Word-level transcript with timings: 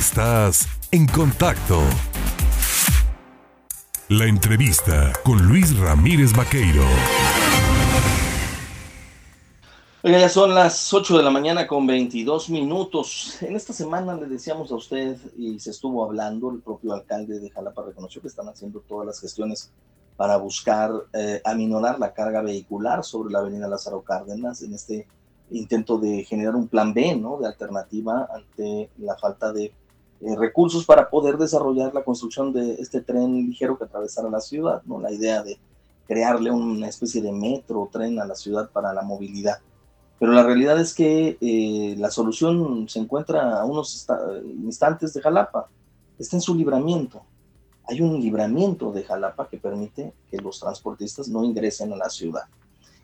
Estás 0.00 0.66
en 0.92 1.06
contacto. 1.06 1.78
La 4.08 4.24
entrevista 4.24 5.12
con 5.26 5.46
Luis 5.46 5.78
Ramírez 5.78 6.34
Vaqueiro. 6.34 6.84
Oiga, 10.02 10.18
ya 10.18 10.30
son 10.30 10.54
las 10.54 10.94
8 10.94 11.18
de 11.18 11.22
la 11.22 11.28
mañana 11.28 11.66
con 11.66 11.86
22 11.86 12.48
minutos. 12.48 13.42
En 13.42 13.54
esta 13.54 13.74
semana 13.74 14.14
le 14.14 14.26
decíamos 14.26 14.72
a 14.72 14.76
usted, 14.76 15.18
y 15.36 15.60
se 15.60 15.70
estuvo 15.70 16.02
hablando, 16.02 16.50
el 16.50 16.60
propio 16.62 16.94
alcalde 16.94 17.38
de 17.38 17.50
Jalapa 17.50 17.84
reconoció 17.84 18.22
que 18.22 18.28
están 18.28 18.48
haciendo 18.48 18.80
todas 18.80 19.06
las 19.06 19.20
gestiones 19.20 19.70
para 20.16 20.38
buscar 20.38 20.92
eh, 21.12 21.42
aminorar 21.44 21.98
la 21.98 22.14
carga 22.14 22.40
vehicular 22.40 23.04
sobre 23.04 23.34
la 23.34 23.40
avenida 23.40 23.68
Lázaro 23.68 24.00
Cárdenas 24.00 24.62
en 24.62 24.72
este 24.72 25.06
intento 25.50 25.98
de 25.98 26.24
generar 26.24 26.56
un 26.56 26.68
plan 26.68 26.94
B, 26.94 27.16
¿no? 27.16 27.36
De 27.36 27.46
alternativa 27.46 28.26
ante 28.34 28.88
la 28.96 29.14
falta 29.18 29.52
de 29.52 29.74
eh, 30.20 30.36
recursos 30.36 30.84
para 30.84 31.08
poder 31.08 31.38
desarrollar 31.38 31.94
la 31.94 32.04
construcción 32.04 32.52
de 32.52 32.74
este 32.74 33.00
tren 33.00 33.34
ligero 33.46 33.78
que 33.78 33.84
atravesara 33.84 34.28
la 34.28 34.40
ciudad, 34.40 34.82
¿no? 34.84 35.00
La 35.00 35.10
idea 35.10 35.42
de 35.42 35.58
crearle 36.06 36.50
una 36.50 36.88
especie 36.88 37.22
de 37.22 37.32
metro 37.32 37.82
o 37.82 37.88
tren 37.90 38.20
a 38.20 38.26
la 38.26 38.34
ciudad 38.34 38.70
para 38.70 38.92
la 38.92 39.02
movilidad. 39.02 39.58
Pero 40.18 40.32
la 40.32 40.42
realidad 40.42 40.78
es 40.78 40.92
que 40.92 41.38
eh, 41.40 41.94
la 41.96 42.10
solución 42.10 42.86
se 42.88 42.98
encuentra 42.98 43.60
a 43.60 43.64
unos 43.64 44.06
instantes 44.62 45.14
de 45.14 45.22
Jalapa, 45.22 45.68
está 46.18 46.36
en 46.36 46.42
su 46.42 46.54
libramiento. 46.54 47.22
Hay 47.88 48.02
un 48.02 48.20
libramiento 48.20 48.92
de 48.92 49.04
Jalapa 49.04 49.48
que 49.48 49.56
permite 49.56 50.12
que 50.30 50.36
los 50.36 50.60
transportistas 50.60 51.28
no 51.28 51.44
ingresen 51.44 51.92
a 51.94 51.96
la 51.96 52.10
ciudad. 52.10 52.42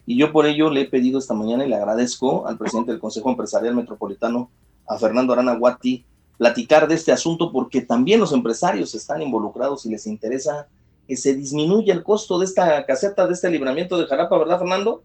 Y 0.05 0.19
yo 0.19 0.31
por 0.31 0.45
ello 0.45 0.69
le 0.69 0.83
he 0.83 0.89
pedido 0.89 1.19
esta 1.19 1.33
mañana 1.33 1.65
y 1.65 1.69
le 1.69 1.77
agradezco 1.77 2.47
al 2.47 2.59
presidente 2.59 2.93
del 2.93 3.01
Consejo 3.01 3.31
Empresarial 3.31 3.75
Metropolitano, 3.75 4.51
a 4.87 4.99
Fernando 4.99 5.33
Arana 5.33 5.57
Guati, 5.57 6.05
platicar 6.39 6.89
de 6.89 6.95
este 6.95 7.13
asunto 7.13 7.51
porque 7.53 7.81
también 7.83 8.21
los 8.21 8.33
empresarios 8.33 8.95
están 8.95 9.23
involucrados 9.23 9.87
y 9.87 9.91
les 9.91 10.07
interesa 10.07 10.69
que 11.07 11.17
se 11.17 11.35
disminuya 11.35 11.95
el 11.95 12.03
costo 12.03 12.39
de 12.39 12.45
esta 12.45 12.85
caseta, 12.85 13.27
de 13.27 13.33
este 13.33 13.51
libramiento 13.51 13.97
de 13.97 14.07
Jalapa, 14.07 14.39
¿verdad, 14.39 14.59
Fernando? 14.59 15.03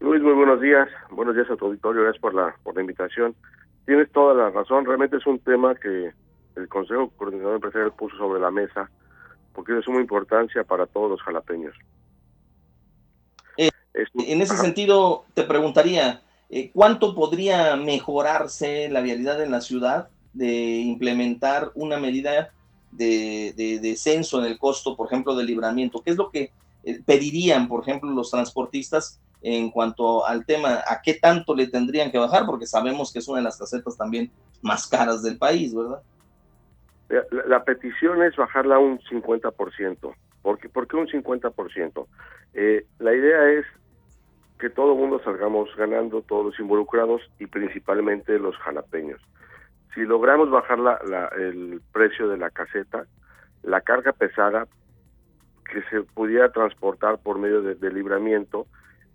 Luis, 0.00 0.22
muy 0.22 0.32
buenos 0.32 0.60
días. 0.60 0.88
Buenos 1.10 1.34
días 1.34 1.50
a 1.50 1.56
tu 1.56 1.66
auditorio. 1.66 2.02
Gracias 2.02 2.20
por 2.20 2.34
la, 2.34 2.54
por 2.62 2.74
la 2.74 2.80
invitación. 2.80 3.34
Tienes 3.86 4.10
toda 4.12 4.34
la 4.34 4.50
razón. 4.50 4.84
Realmente 4.84 5.16
es 5.16 5.26
un 5.26 5.38
tema 5.38 5.74
que 5.74 6.12
el 6.56 6.68
Consejo 6.68 7.10
Coordinador 7.16 7.56
Empresarial 7.56 7.92
puso 7.92 8.16
sobre 8.16 8.40
la 8.40 8.50
mesa 8.50 8.90
porque 9.52 9.72
es 9.72 9.78
de 9.78 9.82
suma 9.84 10.00
importancia 10.00 10.64
para 10.64 10.86
todos 10.86 11.10
los 11.10 11.22
jalapeños. 11.22 11.74
Eh, 13.56 13.70
en 13.94 14.40
ese 14.40 14.56
sentido, 14.56 15.24
te 15.34 15.44
preguntaría, 15.44 16.22
eh, 16.48 16.70
¿cuánto 16.72 17.14
podría 17.14 17.76
mejorarse 17.76 18.88
la 18.88 19.02
vialidad 19.02 19.42
en 19.42 19.50
la 19.50 19.60
ciudad 19.60 20.08
de 20.32 20.80
implementar 20.80 21.70
una 21.74 21.98
medida 21.98 22.52
de, 22.90 23.54
de 23.56 23.78
descenso 23.80 24.40
en 24.40 24.46
el 24.46 24.58
costo, 24.58 24.96
por 24.96 25.06
ejemplo, 25.06 25.34
del 25.34 25.46
libramiento? 25.46 26.02
¿Qué 26.02 26.10
es 26.10 26.16
lo 26.16 26.30
que 26.30 26.52
eh, 26.84 27.00
pedirían, 27.04 27.68
por 27.68 27.82
ejemplo, 27.82 28.10
los 28.10 28.30
transportistas 28.30 29.20
en 29.42 29.70
cuanto 29.70 30.24
al 30.24 30.44
tema, 30.46 30.82
a 30.86 31.00
qué 31.02 31.14
tanto 31.14 31.54
le 31.54 31.66
tendrían 31.66 32.10
que 32.10 32.18
bajar, 32.18 32.46
porque 32.46 32.66
sabemos 32.66 33.12
que 33.12 33.18
es 33.18 33.28
una 33.28 33.38
de 33.38 33.44
las 33.44 33.58
casetas 33.58 33.96
también 33.96 34.30
más 34.62 34.86
caras 34.86 35.22
del 35.22 35.36
país, 35.36 35.74
¿verdad? 35.74 36.00
La, 37.46 37.62
petición 37.64 38.22
es 38.22 38.34
bajarla 38.36 38.78
un 38.78 38.98
50%. 39.00 40.14
¿Por 40.42 40.58
qué, 40.58 40.68
¿Por 40.68 40.88
qué 40.88 40.96
un 40.96 41.08
50%? 41.08 42.06
Eh, 42.54 42.86
la 43.00 43.14
idea 43.14 43.50
es 43.50 43.66
que 44.58 44.70
todo 44.70 44.92
el 44.92 44.98
mundo 44.98 45.20
salgamos 45.22 45.68
ganando, 45.76 46.22
todos 46.22 46.46
los 46.46 46.60
involucrados 46.60 47.20
y 47.38 47.46
principalmente 47.46 48.38
los 48.38 48.56
jalapeños. 48.58 49.20
Si 49.94 50.00
logramos 50.02 50.50
bajar 50.50 50.78
la, 50.78 51.28
el 51.36 51.80
precio 51.92 52.28
de 52.28 52.38
la 52.38 52.50
caseta, 52.50 53.06
la 53.62 53.80
carga 53.80 54.12
pesada 54.12 54.66
que 55.70 55.82
se 55.90 56.02
pudiera 56.02 56.50
transportar 56.50 57.18
por 57.18 57.38
medio 57.38 57.62
de 57.62 57.92
libramiento, 57.92 58.66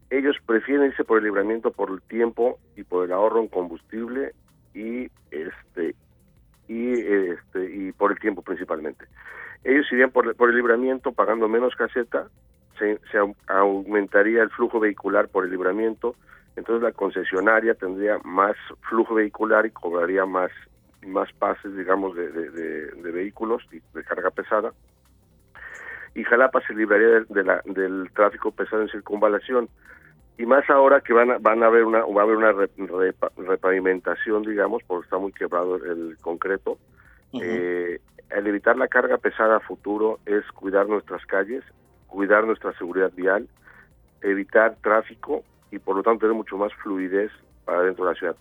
ellos 0.09 0.37
prefieren 0.45 0.87
irse 0.87 1.03
por 1.03 1.17
el 1.17 1.25
libramiento 1.25 1.71
por 1.71 1.89
el 1.89 2.01
tiempo 2.01 2.59
y 2.75 2.83
por 2.83 3.05
el 3.05 3.11
ahorro 3.11 3.41
en 3.41 3.47
combustible 3.47 4.33
y 4.73 5.09
este 5.31 5.95
y 6.67 6.93
este 6.93 7.69
y 7.69 7.91
por 7.91 8.11
el 8.11 8.19
tiempo 8.19 8.41
principalmente. 8.41 9.05
Ellos 9.63 9.91
irían 9.91 10.11
por, 10.11 10.33
por 10.35 10.49
el 10.49 10.55
libramiento 10.55 11.11
pagando 11.11 11.49
menos 11.49 11.75
caseta, 11.75 12.27
se, 12.79 12.99
se 13.11 13.17
aumentaría 13.47 14.43
el 14.43 14.49
flujo 14.49 14.79
vehicular 14.79 15.27
por 15.27 15.43
el 15.43 15.51
libramiento, 15.51 16.15
entonces 16.57 16.81
la 16.81 16.91
concesionaria 16.91 17.75
tendría 17.75 18.17
más 18.23 18.55
flujo 18.89 19.13
vehicular 19.13 19.65
y 19.65 19.71
cobraría 19.71 20.25
más 20.25 20.51
más 21.05 21.31
pases, 21.33 21.77
digamos, 21.77 22.15
de, 22.15 22.29
de, 22.29 22.91
de, 22.91 23.11
vehículos 23.11 23.63
y 23.71 23.79
de 23.93 24.03
carga 24.03 24.31
pesada. 24.31 24.73
Y 26.15 26.23
Jalapa 26.23 26.59
se 26.67 26.73
libraría 26.73 27.23
de 27.29 27.43
la, 27.43 27.61
del 27.65 28.09
tráfico 28.13 28.51
pesado 28.51 28.81
en 28.81 28.89
circunvalación. 28.89 29.69
Y 30.37 30.45
más 30.45 30.67
ahora 30.69 30.99
que 31.01 31.13
van 31.13 31.31
a, 31.31 31.37
van 31.37 31.63
a 31.63 31.67
haber 31.67 31.85
una 31.85 31.99
va 31.99 32.21
a 32.21 32.23
haber 32.23 32.37
una 32.37 32.51
repavimentación 33.37 34.41
digamos 34.41 34.81
porque 34.87 35.05
está 35.05 35.17
muy 35.17 35.31
quebrado 35.31 35.75
el 35.77 36.17
concreto. 36.19 36.77
Eh, 37.33 37.99
el 38.31 38.47
evitar 38.47 38.75
la 38.77 38.87
carga 38.87 39.17
pesada 39.17 39.57
a 39.57 39.59
futuro 39.61 40.19
es 40.25 40.43
cuidar 40.53 40.87
nuestras 40.89 41.25
calles 41.25 41.63
cuidar 42.07 42.45
nuestra 42.45 42.71
seguridad 42.77 43.11
vial 43.15 43.47
evitar 44.21 44.77
tráfico 44.81 45.43
y 45.71 45.79
por 45.79 45.95
lo 45.95 46.03
tanto 46.03 46.21
tener 46.21 46.35
mucho 46.35 46.57
más 46.57 46.73
fluidez 46.75 47.31
para 47.65 47.81
dentro 47.81 48.05
de 48.05 48.11
la 48.11 48.17
ciudad. 48.17 48.35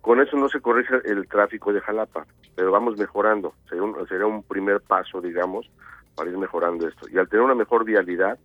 Con 0.00 0.20
eso 0.20 0.36
no 0.36 0.48
se 0.48 0.60
corrige 0.60 0.96
el 1.04 1.26
tráfico 1.28 1.72
de 1.72 1.80
Jalapa 1.80 2.26
pero 2.58 2.72
vamos 2.72 2.98
mejorando. 2.98 3.54
Sería 3.68 3.84
un, 3.84 4.08
sería 4.08 4.26
un 4.26 4.42
primer 4.42 4.80
paso 4.80 5.20
digamos 5.20 5.70
para 6.16 6.28
ir 6.28 6.36
mejorando 6.36 6.88
esto. 6.88 7.08
Y 7.08 7.16
al 7.16 7.28
tener 7.28 7.44
una 7.44 7.54
mejor 7.54 7.84
vialidad 7.84 8.36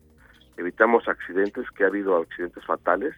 evitamos 0.56 1.08
accidentes, 1.08 1.66
que 1.72 1.84
ha 1.84 1.88
habido 1.88 2.18
accidentes 2.18 2.64
fatales, 2.64 3.16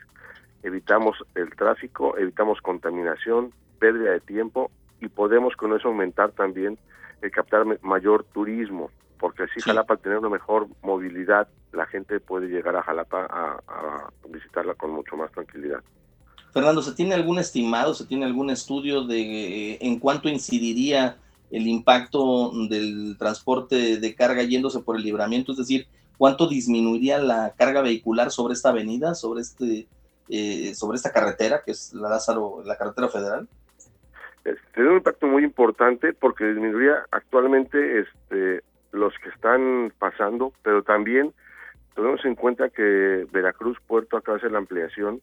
evitamos 0.63 1.17
el 1.35 1.53
tráfico, 1.53 2.17
evitamos 2.17 2.61
contaminación, 2.61 3.51
pérdida 3.77 4.11
de 4.11 4.21
tiempo 4.21 4.71
y 5.01 5.09
podemos 5.09 5.57
con 5.57 5.75
eso 5.75 5.89
aumentar 5.89 6.31
también 6.31 6.77
el 7.21 7.29
captar 7.29 7.65
mayor 7.81 8.23
turismo, 8.23 8.89
porque 9.19 9.43
así 9.43 9.61
Jalapa 9.61 9.95
al 9.95 9.99
tener 9.99 10.17
una 10.17 10.29
mejor 10.29 10.67
movilidad, 10.81 11.47
la 11.71 11.85
gente 11.85 12.19
puede 12.19 12.47
llegar 12.47 12.75
a 12.75 12.83
Jalapa 12.83 13.25
a, 13.25 13.59
a, 13.67 14.09
visitarla 14.29 14.75
con 14.75 14.91
mucho 14.91 15.15
más 15.15 15.31
tranquilidad. 15.31 15.81
Fernando, 16.53 16.81
¿se 16.81 16.93
tiene 16.93 17.15
algún 17.15 17.37
estimado, 17.37 17.93
se 17.93 18.05
tiene 18.05 18.25
algún 18.25 18.49
estudio 18.49 19.03
de 19.03 19.73
eh, 19.73 19.77
en 19.81 19.99
cuánto 19.99 20.29
incidiría 20.29 21.17
el 21.51 21.67
impacto 21.67 22.51
del 22.69 23.17
transporte 23.19 23.97
de 23.97 24.15
carga 24.15 24.43
yéndose 24.43 24.79
por 24.79 24.95
el 24.95 25.03
libramiento? 25.03 25.51
Es 25.51 25.57
decir, 25.57 25.87
cuánto 26.17 26.47
disminuiría 26.47 27.19
la 27.19 27.53
carga 27.57 27.81
vehicular 27.81 28.31
sobre 28.31 28.53
esta 28.53 28.69
avenida, 28.69 29.15
sobre 29.15 29.41
este, 29.41 29.87
eh, 30.29 30.73
sobre 30.75 30.95
esta 30.95 31.11
carretera 31.11 31.61
que 31.63 31.71
es 31.71 31.93
la 31.93 32.09
Lázaro, 32.09 32.61
la 32.65 32.77
carretera 32.77 33.09
federal? 33.09 33.47
Tiene 34.73 34.89
un 34.91 34.97
impacto 34.97 35.25
muy 35.25 35.43
importante 35.43 36.13
porque 36.13 36.45
disminuiría 36.45 37.05
actualmente 37.11 38.01
este, 38.01 38.63
los 38.95 39.13
que 39.19 39.29
están 39.29 39.91
pasando, 39.99 40.53
pero 40.63 40.83
también 40.83 41.33
tenemos 41.95 42.23
en 42.25 42.35
cuenta 42.35 42.69
que 42.69 43.27
Veracruz 43.31 43.77
Puerto 43.85 44.17
acaba 44.17 44.37
de 44.37 44.41
hacer 44.41 44.51
la 44.51 44.57
ampliación 44.57 45.21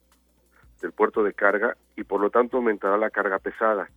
del 0.80 0.92
puerto 0.92 1.22
de 1.22 1.32
carga 1.32 1.76
y 1.96 2.04
por 2.04 2.20
lo 2.20 2.30
tanto 2.30 2.56
aumentará 2.56 2.96
la 2.96 3.10
carga 3.10 3.38
pesada. 3.38 3.88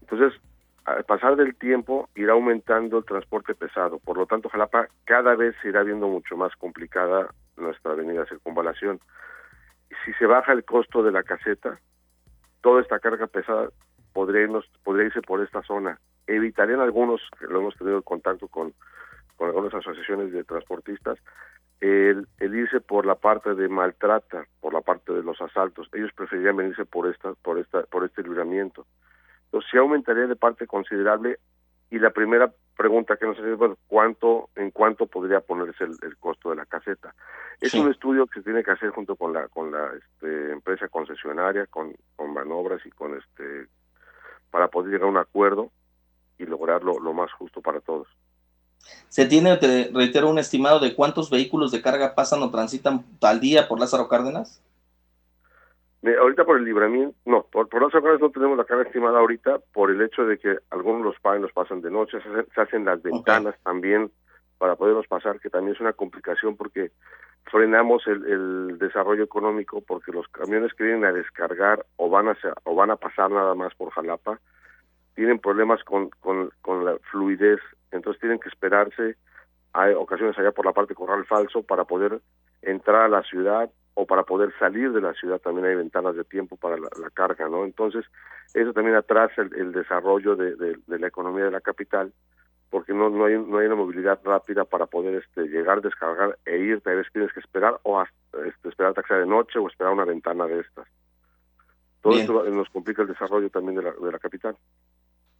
Entonces, 0.00 0.40
al 0.84 1.04
pasar 1.04 1.36
del 1.36 1.54
tiempo 1.54 2.08
irá 2.14 2.32
aumentando 2.32 2.98
el 2.98 3.04
transporte 3.04 3.54
pesado. 3.54 3.98
Por 3.98 4.16
lo 4.16 4.26
tanto, 4.26 4.48
Jalapa 4.48 4.88
cada 5.04 5.34
vez 5.34 5.54
se 5.60 5.68
irá 5.68 5.82
viendo 5.82 6.08
mucho 6.08 6.36
más 6.36 6.54
complicada 6.56 7.28
nuestra 7.56 7.92
avenida 7.92 8.26
Circunvalación. 8.26 9.00
Si 10.04 10.12
se 10.14 10.26
baja 10.26 10.52
el 10.52 10.64
costo 10.64 11.02
de 11.02 11.12
la 11.12 11.22
caseta, 11.22 11.78
toda 12.62 12.80
esta 12.80 12.98
carga 12.98 13.26
pesada 13.26 13.68
podría, 14.20 14.42
irnos, 14.42 14.66
podría 14.84 15.06
irse 15.06 15.22
por 15.22 15.40
esta 15.40 15.62
zona. 15.62 15.98
Evitarían 16.26 16.80
algunos, 16.80 17.22
que 17.38 17.46
lo 17.46 17.60
hemos 17.60 17.74
tenido 17.76 18.02
contacto 18.02 18.48
con, 18.48 18.74
con 19.36 19.48
algunas 19.48 19.72
asociaciones 19.72 20.30
de 20.30 20.44
transportistas, 20.44 21.18
el, 21.80 22.28
el, 22.38 22.54
irse 22.54 22.82
por 22.82 23.06
la 23.06 23.14
parte 23.14 23.54
de 23.54 23.66
maltrata, 23.70 24.44
por 24.60 24.74
la 24.74 24.82
parte 24.82 25.14
de 25.14 25.22
los 25.22 25.40
asaltos. 25.40 25.88
Ellos 25.94 26.10
preferirían 26.14 26.58
venirse 26.58 26.84
por 26.84 27.08
esta, 27.08 27.32
por 27.32 27.58
esta, 27.58 27.84
por 27.84 28.04
este 28.04 28.22
libramiento. 28.22 28.84
Entonces 29.46 29.70
sí 29.70 29.78
aumentaría 29.78 30.26
de 30.26 30.36
parte 30.36 30.66
considerable 30.66 31.38
y 31.90 31.98
la 31.98 32.10
primera 32.10 32.52
pregunta 32.76 33.16
que 33.16 33.24
nos 33.24 33.38
hace 33.38 33.52
es, 33.52 33.56
bueno, 33.56 33.78
¿cuánto, 33.86 34.50
en 34.54 34.70
cuánto 34.70 35.06
podría 35.06 35.40
ponerse 35.40 35.84
el, 35.84 36.16
costo 36.18 36.50
de 36.50 36.56
la 36.56 36.66
caseta? 36.66 37.14
Es 37.58 37.72
un 37.72 37.90
estudio 37.90 38.26
que 38.26 38.40
se 38.40 38.44
tiene 38.44 38.62
que 38.62 38.72
hacer 38.72 38.90
junto 38.90 39.16
con 39.16 39.32
la, 39.32 39.48
con 39.48 39.72
la 39.72 39.90
este, 39.94 40.52
empresa 40.52 40.88
concesionaria, 40.88 41.66
con, 41.68 41.94
con 42.16 42.34
manobras 42.34 42.84
y 42.84 42.90
con 42.90 43.16
este, 43.16 43.66
para 44.50 44.68
poder 44.68 44.92
llegar 44.92 45.08
a 45.08 45.10
un 45.10 45.16
acuerdo 45.16 45.70
y 46.38 46.46
lograrlo 46.46 46.98
lo 46.98 47.12
más 47.12 47.32
justo 47.32 47.60
para 47.60 47.80
todos. 47.80 48.08
¿Se 49.08 49.26
tiene, 49.26 49.56
te 49.56 49.90
reitero, 49.92 50.30
un 50.30 50.38
estimado 50.38 50.80
de 50.80 50.94
cuántos 50.94 51.30
vehículos 51.30 51.70
de 51.70 51.82
carga 51.82 52.14
pasan 52.14 52.42
o 52.42 52.50
transitan 52.50 53.04
al 53.20 53.40
día 53.40 53.68
por 53.68 53.78
Lázaro 53.78 54.08
Cárdenas? 54.08 54.62
ahorita 56.02 56.44
por 56.44 56.56
el 56.56 56.64
libramiento, 56.64 57.14
no, 57.26 57.42
por, 57.42 57.68
por 57.68 57.82
las 57.82 57.94
horas 57.94 58.20
no 58.20 58.30
tenemos 58.30 58.56
la 58.56 58.64
carga 58.64 58.84
estimada 58.84 59.18
ahorita 59.18 59.58
por 59.74 59.90
el 59.90 60.00
hecho 60.00 60.24
de 60.24 60.38
que 60.38 60.56
algunos 60.70 61.02
los 61.02 61.20
pagan 61.20 61.42
los 61.42 61.52
pasan 61.52 61.82
de 61.82 61.90
noche, 61.90 62.18
se 62.54 62.60
hacen, 62.60 62.86
las 62.86 63.02
ventanas 63.02 63.54
también 63.62 64.10
para 64.60 64.76
poderlos 64.76 65.06
pasar, 65.06 65.40
que 65.40 65.48
también 65.48 65.74
es 65.74 65.80
una 65.80 65.94
complicación 65.94 66.54
porque 66.54 66.90
frenamos 67.44 68.06
el, 68.06 68.76
desarrollo 68.78 69.24
económico 69.24 69.80
porque 69.80 70.12
los 70.12 70.28
camiones 70.28 70.74
que 70.74 70.84
vienen 70.84 71.06
a 71.06 71.12
descargar 71.12 71.86
o 71.96 72.10
van 72.10 72.28
a 72.28 72.36
o 72.64 72.74
van 72.74 72.90
a 72.90 72.96
pasar 72.96 73.30
nada 73.30 73.54
más 73.54 73.74
por 73.74 73.90
Jalapa 73.90 74.38
tienen 75.14 75.38
problemas 75.38 75.82
con, 75.84 76.10
con, 76.20 76.84
la 76.84 76.98
fluidez, 77.10 77.58
entonces 77.90 78.20
tienen 78.20 78.38
que 78.38 78.50
esperarse, 78.50 79.16
hay 79.72 79.94
ocasiones 79.94 80.38
allá 80.38 80.52
por 80.52 80.66
la 80.66 80.72
parte 80.72 80.94
Corral 80.94 81.24
Falso 81.24 81.62
para 81.62 81.84
poder 81.84 82.20
entrar 82.60 83.02
a 83.02 83.08
la 83.08 83.22
ciudad 83.22 83.70
o 83.94 84.06
para 84.06 84.24
poder 84.24 84.52
salir 84.58 84.92
de 84.92 85.00
la 85.00 85.14
ciudad 85.14 85.38
también 85.38 85.66
hay 85.66 85.74
ventanas 85.74 86.16
de 86.16 86.24
tiempo 86.24 86.58
para 86.58 86.76
la, 86.76 86.88
carga, 87.14 87.48
¿no? 87.48 87.64
Entonces, 87.64 88.04
eso 88.52 88.74
también 88.74 88.96
atrasa 88.96 89.40
el, 89.40 89.72
desarrollo 89.72 90.36
de, 90.36 90.54
de, 90.54 90.98
la 90.98 91.06
economía 91.06 91.44
de 91.44 91.50
la 91.50 91.62
capital, 91.62 92.12
porque 92.70 92.94
no, 92.94 93.10
no, 93.10 93.24
hay, 93.24 93.34
no 93.36 93.58
hay 93.58 93.66
una 93.66 93.74
movilidad 93.74 94.20
rápida 94.24 94.64
para 94.64 94.86
poder 94.86 95.16
este, 95.16 95.48
llegar, 95.48 95.82
descargar 95.82 96.38
e 96.46 96.58
ir, 96.58 96.80
tal 96.80 96.96
vez 96.96 97.06
tienes 97.12 97.32
que 97.32 97.40
esperar 97.40 97.80
o 97.82 98.02
este, 98.02 98.68
esperar 98.68 98.94
taxi 98.94 99.14
de 99.14 99.26
noche 99.26 99.58
o 99.58 99.68
esperar 99.68 99.92
una 99.92 100.04
ventana 100.04 100.46
de 100.46 100.60
estas. 100.60 100.86
Todo 102.00 102.14
eso 102.14 102.44
nos 102.44 102.70
complica 102.70 103.02
el 103.02 103.08
desarrollo 103.08 103.50
también 103.50 103.76
de 103.76 103.82
la, 103.82 103.92
de 103.92 104.12
la 104.12 104.18
capital. 104.18 104.56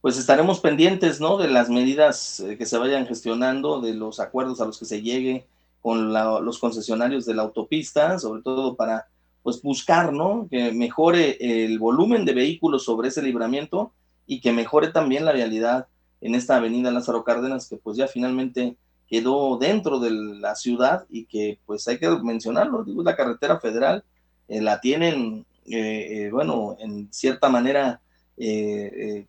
Pues 0.00 0.19
estaremos 0.19 0.61
pendientes, 0.61 1.21
¿no? 1.21 1.38
De 1.38 1.49
las 1.49 1.71
medidas 1.71 2.41
eh, 2.41 2.59
que 2.59 2.67
se 2.67 2.79
vayan 2.79 3.06
gestionando, 3.06 3.81
de 3.81 3.94
los 3.94 4.19
acuerdos 4.19 4.61
a 4.61 4.67
los 4.67 4.79
que 4.79 4.85
se 4.85 5.00
llegue, 5.00 5.47
con 5.81 6.12
los 6.12 6.59
concesionarios 6.59 7.25
de 7.25 7.35
la 7.35 7.43
autopista, 7.43 8.19
sobre 8.19 8.43
todo 8.43 8.77
para 8.77 9.06
pues 9.43 9.62
buscar, 9.62 10.12
¿no? 10.12 10.47
Que 10.50 10.73
mejore 10.73 11.38
el 11.65 11.79
volumen 11.79 12.25
de 12.27 12.35
vehículos 12.35 12.85
sobre 12.85 13.09
ese 13.09 13.23
libramiento 13.23 13.93
y 14.27 14.41
que 14.41 14.53
mejore 14.53 14.88
también 14.88 15.25
la 15.25 15.32
realidad 15.32 15.88
en 16.20 16.34
esta 16.34 16.56
avenida 16.56 16.90
Lázaro 16.90 17.25
Cárdenas, 17.25 17.69
que 17.69 17.76
pues 17.76 17.96
ya 17.96 18.06
finalmente 18.06 18.76
quedó 19.08 19.58
dentro 19.58 19.99
de 19.99 20.11
la 20.11 20.55
ciudad 20.55 21.06
y 21.08 21.26
que 21.26 21.58
pues 21.67 21.87
hay 21.88 21.99
que 21.99 22.08
mencionarlo, 22.22 22.84
digo, 22.84 23.02
la 23.02 23.17
carretera 23.17 23.58
federal 23.58 24.05
eh, 24.49 24.61
la 24.61 24.81
tienen, 24.81 25.46
eh, 25.67 26.26
eh, 26.26 26.31
bueno, 26.31 26.76
en 26.78 27.12
cierta 27.12 27.49
manera, 27.49 28.00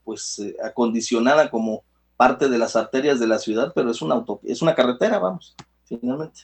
pues 0.06 0.42
acondicionada 0.64 1.50
como 1.50 1.84
parte 2.16 2.48
de 2.48 2.58
las 2.58 2.78
arterias 2.78 3.20
de 3.20 3.28
la 3.28 3.40
ciudad, 3.40 3.74
pero 3.76 3.92
es 3.92 4.02
una 4.02 4.16
auto, 4.16 4.40
es 4.44 4.62
una 4.62 4.74
carretera, 4.74 5.20
vamos 5.20 5.54
finalmente. 6.00 6.42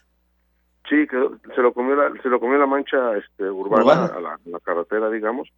Sí, 0.89 1.07
que 1.07 1.17
se 1.53 1.61
lo 1.61 1.73
comió 1.73 1.95
la, 1.95 2.21
se 2.21 2.29
lo 2.29 2.39
comió 2.39 2.57
la 2.57 2.65
mancha 2.65 3.17
este, 3.17 3.49
urbana, 3.49 4.05
A, 4.05 4.19
la, 4.19 4.59
carretera, 4.61 5.09
digamos. 5.09 5.49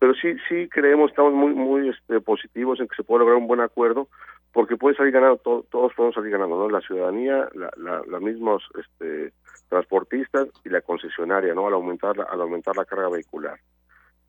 Pero 0.00 0.14
sí, 0.14 0.36
sí 0.48 0.68
creemos, 0.68 1.10
estamos 1.10 1.32
muy, 1.32 1.52
muy 1.52 1.88
este, 1.88 2.20
positivos 2.20 2.80
en 2.80 2.88
que 2.88 2.96
se 2.96 3.02
puede 3.02 3.20
lograr 3.20 3.38
un 3.38 3.48
buen 3.48 3.60
acuerdo, 3.60 4.08
porque 4.52 4.76
puede 4.76 4.96
salir 4.96 5.12
ganando, 5.12 5.38
todos 5.38 5.92
podemos 5.94 6.14
salir 6.14 6.30
ganando, 6.30 6.56
¿no? 6.56 6.68
La 6.68 6.80
ciudadanía, 6.80 7.48
la, 7.54 8.02
la, 8.06 8.20
mismos 8.20 8.62
este, 8.78 9.32
transportistas 9.68 10.48
y 10.64 10.68
la 10.68 10.80
concesionaria, 10.80 11.54
¿no? 11.54 11.66
Al 11.66 11.74
aumentar, 11.74 12.14
al 12.30 12.40
aumentar 12.40 12.76
la 12.76 12.84
carga 12.84 13.08
vehicular 13.08 13.58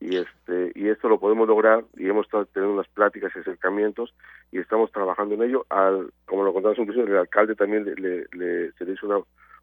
y 0.00 0.16
este 0.16 0.72
y 0.74 0.88
esto 0.88 1.08
lo 1.08 1.20
podemos 1.20 1.46
lograr 1.46 1.84
y 1.96 2.08
hemos 2.08 2.24
estado 2.24 2.46
teniendo 2.46 2.74
unas 2.74 2.88
pláticas 2.88 3.32
y 3.36 3.40
acercamientos 3.40 4.14
y 4.50 4.58
estamos 4.58 4.90
trabajando 4.90 5.34
en 5.34 5.42
ello 5.42 5.66
al 5.68 6.10
como 6.24 6.42
lo 6.42 6.54
contamos 6.54 6.78
un 6.78 6.86
principio 6.86 7.12
el 7.12 7.20
alcalde 7.20 7.54
también 7.54 7.84
le, 7.84 8.24
le, 8.32 8.72
se 8.72 8.84
le 8.86 8.92
hizo 8.92 9.06
una 9.06 9.20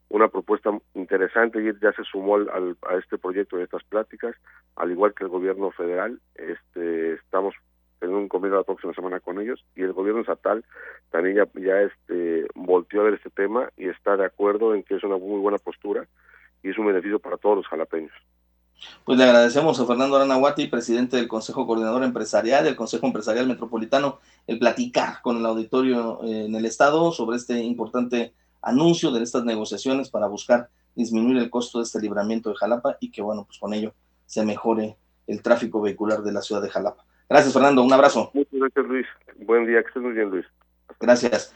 una 0.10 0.30
propuesta 0.30 0.72
interesante 0.94 1.62
y 1.62 1.72
ya 1.82 1.92
se 1.94 2.04
sumó 2.04 2.36
al, 2.36 2.78
a 2.90 2.96
este 2.96 3.18
proyecto 3.18 3.58
de 3.58 3.64
estas 3.64 3.84
pláticas 3.84 4.36
al 4.76 4.92
igual 4.92 5.14
que 5.14 5.24
el 5.24 5.30
gobierno 5.30 5.72
federal 5.72 6.20
este 6.36 7.14
estamos 7.14 7.56
teniendo 8.00 8.22
un 8.22 8.30
convenio 8.30 8.58
la 8.58 8.64
próxima 8.64 8.94
semana 8.94 9.20
con 9.20 9.42
ellos 9.42 9.64
y 9.76 9.82
el 9.82 9.94
gobierno 9.94 10.22
estatal 10.22 10.64
también 11.12 11.38
ya, 11.56 11.82
este 11.82 12.48
volteó 12.56 13.02
a 13.02 13.06
ver 13.06 13.16
este 13.16 13.30
tema 13.30 13.70
y 13.78 13.88
está 13.88 14.18
de 14.18 14.26
acuerdo 14.26 14.76
en 14.76 14.84
que 14.84 14.96
es 14.96 15.04
una 15.04 15.18
muy 15.18 15.40
buena 15.40 15.58
postura 15.58 16.08
y 16.64 16.70
es 16.70 16.78
un 16.78 16.88
beneficio 16.88 17.20
para 17.20 17.38
todos 17.38 17.58
los 17.58 17.68
jalapeños. 17.68 18.14
Pues 19.06 19.18
le 19.18 19.24
agradecemos 19.24 19.80
a 19.80 19.88
Fernando 19.88 20.18
Aranahuati, 20.18 20.68
presidente 20.68 21.18
del 21.18 21.28
Consejo 21.28 21.66
Coordinador 21.66 22.04
Empresarial, 22.04 22.64
del 22.64 22.76
Consejo 22.76 23.08
Empresarial 23.08 23.48
Metropolitano, 23.48 24.20
el 24.46 24.60
platicar 24.60 25.22
con 25.24 25.38
el 25.38 25.46
auditorio 25.46 26.20
eh, 26.24 26.46
en 26.46 26.54
el 26.54 26.66
Estado 26.66 27.12
sobre 27.12 27.38
este 27.38 27.60
importante 27.60 28.34
anuncio 28.62 29.12
de 29.12 29.24
estas 29.24 29.44
negociaciones 29.44 30.10
para 30.10 30.28
buscar 30.28 30.70
disminuir 30.96 31.38
el 31.38 31.50
costo 31.50 31.78
de 31.78 31.86
este 31.86 32.02
libramiento 32.02 32.50
de 32.50 32.56
Jalapa 32.56 32.98
y 33.00 33.12
que, 33.12 33.22
bueno, 33.22 33.46
pues 33.46 33.60
con 33.60 33.74
ello 33.74 33.94
se 34.26 34.44
mejore 34.44 34.98
el 35.28 35.42
tráfico 35.42 35.82
vehicular 35.82 36.24
de 36.24 36.32
la 36.32 36.42
ciudad 36.42 36.62
de 36.62 36.70
Jalapa. 36.70 37.06
Gracias, 37.30 37.54
Fernando. 37.54 37.84
Un 37.84 37.94
abrazo. 37.94 38.32
Muchas 38.34 38.54
gracias, 38.54 38.86
Luis. 38.86 39.08
Buen 39.46 39.66
día. 39.66 39.82
Que 39.82 39.88
estés 39.90 40.04
muy 40.04 40.14
bien, 40.14 40.30
Luis. 40.30 40.46
Gracias. 41.00 41.54